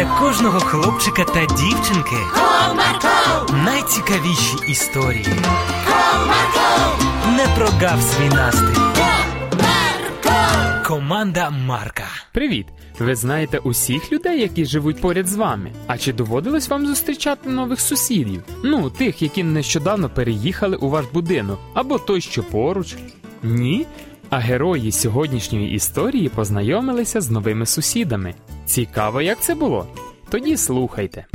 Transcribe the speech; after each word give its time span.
для 0.00 0.06
кожного 0.18 0.60
хлопчика 0.60 1.24
та 1.24 1.46
дівчинки 1.46 2.16
Comarco, 2.34 3.64
найцікавіші 3.64 4.56
історії. 4.68 5.26
Comarco, 5.86 7.36
Не 7.36 7.46
прогав 7.56 8.02
свій 8.02 8.28
настрій. 8.28 8.82
Comarco. 8.92 10.86
Команда 10.86 11.50
Марка. 11.50 12.04
Привіт! 12.32 12.66
Ви 12.98 13.14
знаєте 13.14 13.58
усіх 13.58 14.12
людей, 14.12 14.40
які 14.40 14.64
живуть 14.64 15.00
поряд 15.00 15.26
з 15.26 15.36
вами. 15.36 15.72
А 15.86 15.98
чи 15.98 16.12
доводилось 16.12 16.68
вам 16.68 16.86
зустрічати 16.86 17.48
нових 17.48 17.80
сусідів? 17.80 18.42
Ну, 18.64 18.90
тих, 18.90 19.22
які 19.22 19.44
нещодавно 19.44 20.08
переїхали 20.08 20.76
у 20.76 20.90
ваш 20.90 21.04
будинок, 21.12 21.58
або 21.74 21.98
той, 21.98 22.20
що 22.20 22.42
поруч? 22.42 22.96
Ні? 23.42 23.86
А 24.30 24.38
герої 24.38 24.92
сьогоднішньої 24.92 25.72
історії 25.72 26.28
познайомилися 26.28 27.20
з 27.20 27.30
новими 27.30 27.66
сусідами. 27.66 28.34
Цікаво, 28.70 29.22
як 29.22 29.40
це 29.40 29.54
було? 29.54 29.86
Тоді 30.28 30.56
слухайте. 30.56 31.26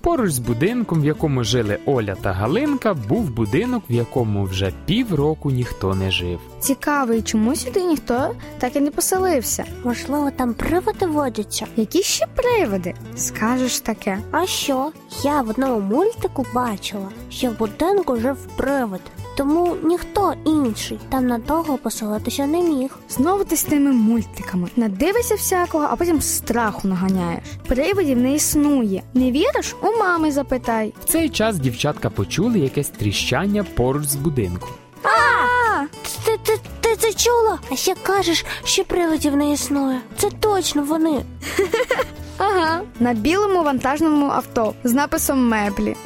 Поруч 0.00 0.30
з 0.30 0.38
будинком, 0.38 1.02
в 1.02 1.04
якому 1.04 1.44
жили 1.44 1.78
Оля 1.86 2.14
та 2.14 2.32
Галинка, 2.32 2.94
був 2.94 3.30
будинок, 3.30 3.82
в 3.90 3.92
якому 3.92 4.44
вже 4.44 4.72
півроку 4.86 5.50
ніхто 5.50 5.94
не 5.94 6.10
жив. 6.10 6.40
Цікаво, 6.60 7.12
і 7.12 7.22
чому 7.22 7.56
сюди 7.56 7.82
ніхто 7.82 8.34
так 8.58 8.76
і 8.76 8.80
не 8.80 8.90
поселився? 8.90 9.64
Можливо, 9.84 10.30
там 10.36 10.54
приводи 10.54 11.06
водяться. 11.06 11.66
Які 11.76 12.02
ще 12.02 12.26
приводи? 12.26 12.94
Скажеш 13.16 13.80
таке. 13.80 14.18
А 14.30 14.46
що? 14.46 14.92
Я 15.22 15.42
в 15.42 15.48
одному 15.48 15.80
мультику 15.80 16.46
бачила, 16.54 17.08
що 17.30 17.50
в 17.50 17.58
будинку 17.58 18.16
жив 18.16 18.36
привид, 18.56 19.00
тому 19.36 19.76
ніхто 19.84 20.34
інший 20.44 20.98
там 21.08 21.26
надовго 21.26 21.78
поселитися 21.78 22.46
не 22.46 22.60
міг. 22.60 22.90
Знову 23.08 23.44
ти 23.44 23.56
з 23.56 23.64
тими 23.64 23.92
мультиками. 23.92 24.68
Надивишся 24.76 25.34
всякого, 25.34 25.88
а 25.90 25.96
потім 25.96 26.20
страху 26.20 26.88
наганяєш. 26.88 27.44
Привидів 27.66 28.18
не 28.18 28.34
існує. 28.34 29.02
Не 29.14 29.30
віриш? 29.32 29.76
У 29.82 29.98
мами 29.98 30.32
запитай. 30.32 30.92
В 31.04 31.04
цей 31.04 31.28
час 31.28 31.56
дівчатка 31.56 32.10
почули 32.10 32.58
якесь 32.58 32.88
тріщання 32.88 33.64
поруч 33.64 34.04
з 34.04 34.16
будинком. 34.16 34.70
Ти, 36.24 36.38
ти, 36.42 36.58
ти 36.80 36.96
це 36.96 37.12
чула? 37.12 37.58
А 37.72 37.76
ще 37.76 37.94
кажеш, 37.94 38.44
що 38.64 38.84
привидів 38.84 39.36
не 39.36 39.52
існує. 39.52 40.00
Це 40.16 40.30
точно 40.30 40.82
вони. 40.82 41.24
Ага, 42.38 42.80
на 43.00 43.12
білому 43.12 43.62
вантажному 43.62 44.26
авто 44.26 44.74
з 44.84 44.92
написом 44.92 45.48
меблі. 45.48 45.96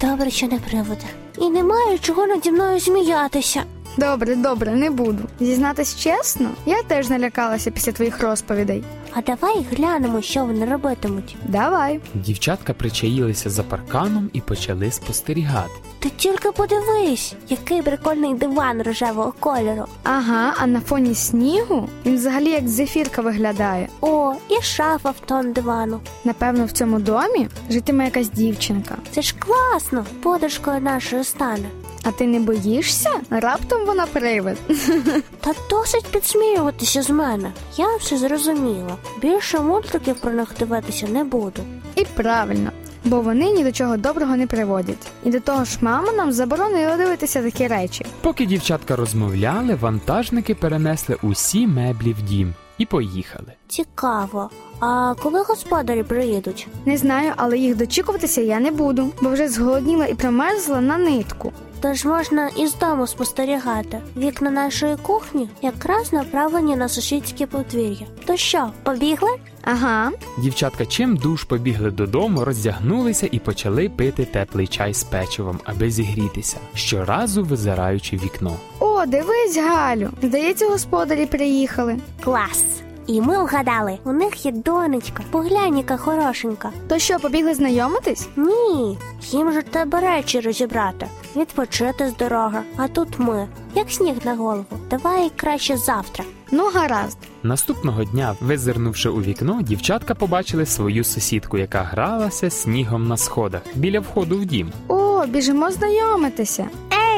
Добре, 0.00 0.30
що 0.30 0.46
не 0.46 0.58
привиди. 0.58 1.04
І 1.38 1.50
немає 1.50 1.98
чого 1.98 2.26
наді 2.26 2.50
мною 2.50 2.80
сміятися. 2.80 3.64
Добре, 3.96 4.36
добре, 4.36 4.74
не 4.74 4.90
буду. 4.90 5.22
Зізнатись 5.40 5.96
чесно, 5.96 6.50
я 6.66 6.82
теж 6.82 7.08
налякалася 7.10 7.70
після 7.70 7.92
твоїх 7.92 8.20
розповідей. 8.22 8.84
А 9.12 9.22
давай 9.22 9.66
глянемо, 9.70 10.22
що 10.22 10.44
вони 10.44 10.66
робитимуть. 10.66 11.36
Давай. 11.48 12.00
Дівчатка 12.14 12.72
причаїлися 12.72 13.50
за 13.50 13.62
парканом 13.62 14.30
і 14.32 14.40
почали 14.40 14.90
спостерігати. 14.90 15.70
Ти 15.98 16.10
тільки 16.16 16.50
подивись, 16.50 17.34
який 17.48 17.82
прикольний 17.82 18.34
диван 18.34 18.82
рожевого 18.82 19.32
кольору. 19.40 19.84
Ага, 20.02 20.54
а 20.58 20.66
на 20.66 20.80
фоні 20.80 21.14
снігу 21.14 21.88
він 22.06 22.16
взагалі 22.16 22.50
як 22.50 22.68
зефірка 22.68 23.22
виглядає. 23.22 23.88
О, 24.00 24.32
і 24.48 24.62
шафа 24.62 25.10
в 25.10 25.20
тон 25.20 25.52
дивану. 25.52 26.00
Напевно, 26.24 26.64
в 26.64 26.72
цьому 26.72 26.98
домі 26.98 27.48
житиме 27.70 28.04
якась 28.04 28.30
дівчинка. 28.30 28.96
Це 29.10 29.22
ж 29.22 29.34
класно, 29.38 30.04
подружкою 30.22 30.80
нашою 30.80 31.24
стане. 31.24 31.68
А 32.04 32.10
ти 32.10 32.26
не 32.26 32.40
боїшся? 32.40 33.10
Раптом 33.30 33.86
вона 33.86 34.06
привид. 34.06 34.56
Та 35.40 35.52
досить 35.70 36.06
підсміюватися 36.06 37.02
з 37.02 37.10
мене. 37.10 37.52
Я 37.76 37.96
все 37.96 38.16
зрозуміла. 38.16 38.96
Більше 39.20 39.60
мультиків 39.60 40.16
про 40.16 40.32
них 40.32 40.48
дивитися 40.58 41.06
не 41.08 41.24
буду. 41.24 41.62
І 41.96 42.04
правильно, 42.04 42.70
бо 43.04 43.20
вони 43.20 43.50
ні 43.50 43.64
до 43.64 43.72
чого 43.72 43.96
доброго 43.96 44.36
не 44.36 44.46
приводять. 44.46 45.06
І 45.24 45.30
до 45.30 45.40
того 45.40 45.64
ж, 45.64 45.78
мама 45.80 46.12
нам 46.12 46.32
заборонила 46.32 46.96
дивитися 46.96 47.42
такі 47.42 47.66
речі. 47.66 48.06
Поки 48.20 48.46
дівчатка 48.46 48.96
розмовляли, 48.96 49.74
вантажники 49.74 50.54
перенесли 50.54 51.16
усі 51.22 51.66
меблі 51.66 52.12
в 52.12 52.22
дім 52.22 52.54
і 52.78 52.86
поїхали. 52.86 53.52
Цікаво. 53.68 54.50
А 54.80 55.14
коли 55.22 55.42
господарі 55.42 56.02
приїдуть? 56.02 56.66
Не 56.86 56.96
знаю, 56.96 57.32
але 57.36 57.58
їх 57.58 57.76
дочікуватися 57.76 58.40
я 58.40 58.60
не 58.60 58.70
буду, 58.70 59.10
бо 59.22 59.30
вже 59.30 59.48
зголодніла 59.48 60.06
і 60.06 60.14
промерзла 60.14 60.80
на 60.80 60.98
нитку. 60.98 61.52
Тож 61.84 62.04
можна 62.04 62.48
із 62.56 62.74
дому 62.74 63.06
спостерігати. 63.06 64.00
Вікна 64.16 64.50
нашої 64.50 64.96
кухні 64.96 65.48
якраз 65.62 66.12
направлені 66.12 66.76
на 66.76 66.88
сусідське 66.88 67.46
подвір'я. 67.46 68.06
То 68.26 68.36
що, 68.36 68.70
побігли? 68.82 69.28
Ага, 69.62 70.10
Дівчатка 70.38 70.86
чим 70.86 71.16
душ 71.16 71.44
побігли 71.44 71.90
додому, 71.90 72.44
роздягнулися 72.44 73.28
і 73.30 73.38
почали 73.38 73.88
пити 73.88 74.24
теплий 74.24 74.66
чай 74.66 74.94
з 74.94 75.04
печивом, 75.04 75.60
аби 75.64 75.90
зігрітися, 75.90 76.56
щоразу 76.74 77.44
визираючи 77.44 78.16
вікно. 78.16 78.56
о, 78.80 79.06
дивись, 79.06 79.56
Галю. 79.56 80.10
Здається, 80.22 80.68
господарі 80.68 81.26
приїхали. 81.26 81.96
Клас! 82.24 82.64
І 83.06 83.20
ми 83.20 83.42
вгадали, 83.44 83.98
у 84.04 84.12
них 84.12 84.46
є 84.46 84.52
донечка. 84.52 85.22
Поглянь, 85.30 85.78
яка 85.78 85.96
хорошенька. 85.96 86.70
То 86.88 86.98
що, 86.98 87.18
побігли 87.18 87.54
знайомитись? 87.54 88.28
Ні, 88.36 88.98
їм 89.30 89.52
же 89.52 89.62
треба 89.62 90.00
речі 90.00 90.40
розібрати, 90.40 91.06
відпочити 91.36 92.08
з 92.08 92.16
дороги. 92.16 92.58
А 92.76 92.88
тут 92.88 93.08
ми, 93.18 93.48
як 93.74 93.90
сніг 93.90 94.14
на 94.24 94.34
голову. 94.34 94.64
Давай 94.90 95.30
краще 95.36 95.76
завтра. 95.76 96.24
Ну, 96.50 96.70
гаразд. 96.74 97.18
Наступного 97.42 98.04
дня, 98.04 98.36
визирнувши 98.40 99.08
у 99.08 99.22
вікно, 99.22 99.62
дівчатка 99.62 100.14
побачили 100.14 100.66
свою 100.66 101.04
сусідку, 101.04 101.58
яка 101.58 101.82
гралася 101.82 102.50
снігом 102.50 103.08
на 103.08 103.16
сходах 103.16 103.62
біля 103.74 104.00
входу 104.00 104.38
в 104.38 104.44
дім. 104.44 104.72
О, 104.88 105.26
біжимо 105.26 105.70
знайомитися. 105.70 106.68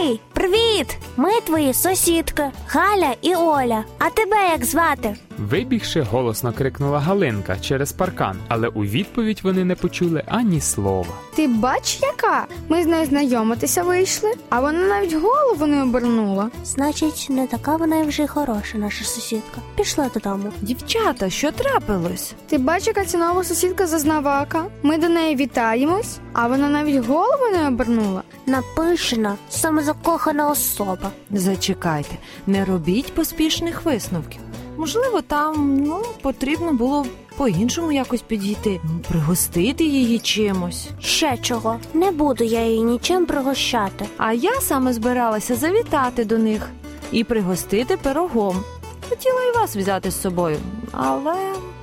Ей, 0.00 0.20
привіт! 0.32 0.98
Ми 1.16 1.40
твої 1.40 1.74
сусідки, 1.74 2.44
Галя 2.68 3.14
і 3.22 3.34
Оля. 3.34 3.84
А 3.98 4.10
тебе 4.10 4.36
як 4.52 4.64
звати? 4.64 5.16
Вибігши, 5.38 6.00
голосно 6.00 6.52
крикнула 6.52 6.98
Галинка 6.98 7.56
через 7.60 7.92
паркан, 7.92 8.36
але 8.48 8.68
у 8.68 8.84
відповідь 8.84 9.40
вони 9.42 9.64
не 9.64 9.74
почули 9.74 10.22
ані 10.26 10.60
слова. 10.60 11.08
Ти 11.34 11.48
бач, 11.48 11.98
яка? 12.02 12.46
Ми 12.68 12.82
з 12.82 12.86
нею 12.86 13.06
знайомитися 13.06 13.82
вийшли, 13.82 14.32
а 14.48 14.60
вона 14.60 14.86
навіть 14.86 15.14
голову 15.14 15.66
не 15.66 15.82
обернула. 15.82 16.50
Значить, 16.64 17.26
не 17.30 17.46
така 17.46 17.76
вона 17.76 17.98
і 17.98 18.02
вже 18.06 18.26
хороша, 18.26 18.78
наша 18.78 19.04
сусідка. 19.04 19.60
Пішла 19.76 20.10
додому. 20.14 20.52
Дівчата, 20.60 21.30
що 21.30 21.52
трапилось? 21.52 22.34
Ти 22.48 22.58
бач, 22.58 22.86
яка 22.86 23.04
ця 23.04 23.18
нова 23.18 23.44
сусідка 23.44 23.86
зазнавака. 23.86 24.64
Ми 24.82 24.98
до 24.98 25.08
неї 25.08 25.36
вітаємось, 25.36 26.18
а 26.32 26.48
вона 26.48 26.68
навіть 26.68 27.06
голову 27.06 27.50
не 27.52 27.68
обернула. 27.68 28.22
Напишена 28.46 29.36
самозакохана 29.50 30.50
особа. 30.50 31.10
Зачекайте, 31.30 32.16
не 32.46 32.64
робіть 32.64 33.14
поспішних 33.14 33.84
висновків. 33.84 34.40
Можливо, 34.76 35.22
там 35.22 35.76
ну, 35.76 36.02
потрібно 36.22 36.72
було 36.72 37.06
по-іншому 37.36 37.92
якось 37.92 38.22
підійти, 38.22 38.80
пригостити 39.08 39.84
її 39.84 40.18
чимось. 40.18 40.88
Ще 41.00 41.36
чого, 41.36 41.80
не 41.94 42.10
буду 42.10 42.44
я 42.44 42.66
її 42.66 42.82
нічим 42.82 43.26
пригощати. 43.26 44.06
А 44.16 44.32
я 44.32 44.60
саме 44.60 44.92
збиралася 44.92 45.56
завітати 45.56 46.24
до 46.24 46.38
них 46.38 46.68
і 47.12 47.24
пригостити 47.24 47.96
пирогом. 47.96 48.64
Хотіла 49.08 49.44
і 49.44 49.58
вас 49.58 49.76
взяти 49.76 50.10
з 50.10 50.20
собою, 50.20 50.56
але 50.92 51.34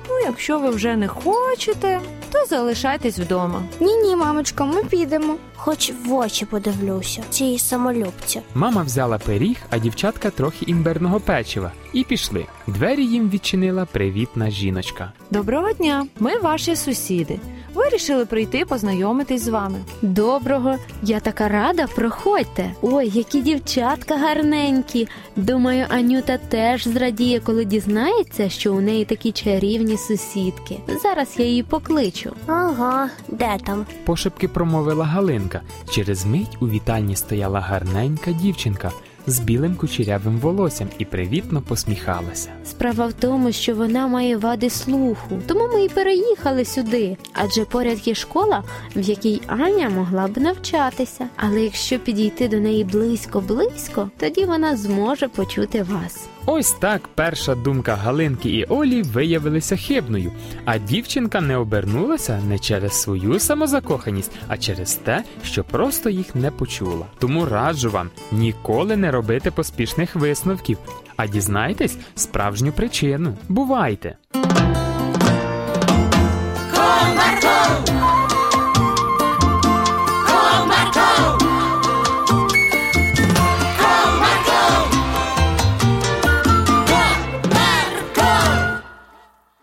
ну, 0.08 0.18
якщо 0.24 0.58
ви 0.58 0.70
вже 0.70 0.96
не 0.96 1.08
хочете, 1.08 2.00
то 2.34 2.44
залишайтесь 2.46 3.18
вдома. 3.18 3.62
Ні, 3.80 3.96
ні, 3.96 4.16
мамочко, 4.16 4.66
ми 4.66 4.84
підемо. 4.84 5.36
Хоч 5.56 5.92
в 6.06 6.14
очі 6.14 6.46
подивлюся, 6.46 7.22
цієї 7.30 7.58
самолюбці. 7.58 8.40
Мама 8.54 8.82
взяла 8.82 9.18
пиріг, 9.18 9.56
а 9.70 9.78
дівчатка 9.78 10.30
трохи 10.30 10.64
імбирного 10.68 11.20
печива, 11.20 11.72
і 11.92 12.04
пішли. 12.04 12.46
Двері 12.66 13.06
їм 13.06 13.30
відчинила 13.30 13.84
привітна 13.84 14.50
жіночка. 14.50 15.12
Доброго 15.30 15.72
дня, 15.72 16.06
ми 16.18 16.38
ваші 16.38 16.76
сусіди. 16.76 17.40
Вирішили 17.74 18.26
прийти 18.26 18.64
познайомитись 18.64 19.42
з 19.42 19.48
вами. 19.48 19.78
Доброго, 20.02 20.76
я 21.02 21.20
така 21.20 21.48
рада, 21.48 21.86
проходьте. 21.94 22.70
Ой, 22.82 23.10
які 23.14 23.42
дівчатка 23.42 24.16
гарненькі. 24.16 25.08
Думаю, 25.36 25.86
Анюта 25.88 26.38
теж 26.38 26.84
зрадіє, 26.88 27.40
коли 27.40 27.64
дізнається, 27.64 28.48
що 28.48 28.74
у 28.74 28.80
неї 28.80 29.04
такі 29.04 29.32
чарівні 29.32 29.96
сусідки. 29.96 30.78
Зараз 31.02 31.34
я 31.38 31.44
її 31.44 31.62
покличу. 31.62 32.32
Ага, 32.46 33.10
де 33.28 33.58
там? 33.66 33.86
Пошепки 34.04 34.48
промовила 34.48 35.04
Галинка. 35.04 35.60
Через 35.90 36.26
мить 36.26 36.56
у 36.60 36.68
вітальні 36.68 37.16
стояла 37.16 37.60
гарненька 37.60 38.32
дівчинка. 38.32 38.92
З 39.26 39.40
білим 39.40 39.76
кучерявим 39.76 40.38
волоссям 40.38 40.88
і 40.98 41.04
привітно 41.04 41.62
посміхалася. 41.62 42.50
Справа 42.64 43.06
в 43.06 43.12
тому, 43.12 43.52
що 43.52 43.74
вона 43.74 44.06
має 44.06 44.36
вади 44.36 44.70
слуху, 44.70 45.38
тому 45.46 45.68
ми 45.72 45.84
і 45.84 45.88
переїхали 45.88 46.64
сюди. 46.64 47.16
Адже 47.32 47.64
поряд 47.64 48.08
є 48.08 48.14
школа, 48.14 48.64
в 48.96 49.00
якій 49.00 49.40
Аня 49.46 49.90
могла 49.90 50.26
б 50.26 50.38
навчатися. 50.38 51.28
Але 51.36 51.60
якщо 51.60 51.98
підійти 51.98 52.48
до 52.48 52.60
неї 52.60 52.84
близько-близько, 52.84 54.10
тоді 54.16 54.44
вона 54.44 54.76
зможе 54.76 55.28
почути 55.28 55.82
вас. 55.82 56.28
Ось 56.46 56.72
так 56.72 57.08
перша 57.14 57.54
думка 57.54 57.94
Галинки 57.94 58.50
і 58.50 58.64
Олі 58.64 59.02
виявилася 59.02 59.76
хибною, 59.76 60.32
а 60.64 60.78
дівчинка 60.78 61.40
не 61.40 61.56
обернулася 61.56 62.40
не 62.48 62.58
через 62.58 63.02
свою 63.02 63.38
самозакоханість, 63.38 64.32
а 64.48 64.56
через 64.56 64.94
те, 64.94 65.24
що 65.44 65.64
просто 65.64 66.10
їх 66.10 66.34
не 66.34 66.50
почула. 66.50 67.06
Тому 67.18 67.46
раджу 67.46 67.90
вам 67.90 68.10
ніколи 68.32 68.96
не 68.96 69.10
робити 69.10 69.50
поспішних 69.50 70.16
висновків, 70.16 70.78
а 71.16 71.26
дізнайтесь 71.26 71.96
справжню 72.14 72.72
причину. 72.72 73.36
Бувайте! 73.48 74.16